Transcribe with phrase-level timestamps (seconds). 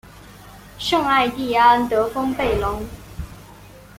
[0.79, 2.83] 圣艾蒂安德丰贝隆。